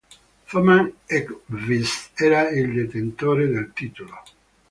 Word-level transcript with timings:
Thomas 0.49 0.87
Enqvist 1.11 2.19
era 2.19 2.49
il 2.49 2.73
detentore 2.73 3.47
del 3.49 3.71
titolo. 3.71 4.23